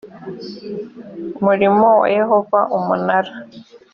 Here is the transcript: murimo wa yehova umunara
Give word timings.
murimo 1.45 1.87
wa 2.01 2.07
yehova 2.17 2.59
umunara 2.77 3.31